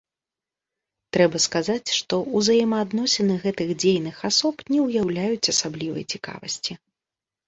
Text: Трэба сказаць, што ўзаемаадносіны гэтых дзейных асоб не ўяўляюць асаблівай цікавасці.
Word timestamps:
Трэба 1.15 1.37
сказаць, 1.47 1.89
што 1.97 2.13
ўзаемаадносіны 2.39 3.35
гэтых 3.43 3.69
дзейных 3.83 4.15
асоб 4.31 4.55
не 4.71 4.79
ўяўляюць 4.87 5.51
асаблівай 5.55 6.03
цікавасці. 6.17 6.73